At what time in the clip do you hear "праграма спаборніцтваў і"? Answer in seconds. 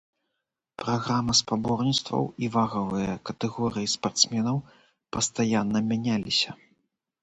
0.83-2.51